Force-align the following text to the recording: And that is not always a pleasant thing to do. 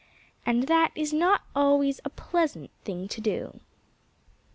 And 0.47 0.63
that 0.63 0.91
is 0.95 1.13
not 1.13 1.43
always 1.55 2.01
a 2.03 2.09
pleasant 2.09 2.71
thing 2.83 3.07
to 3.07 3.21
do. 3.21 3.59